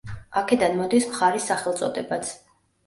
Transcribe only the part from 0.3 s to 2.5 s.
აქედან მოდის მხარის სახელწოდებაც.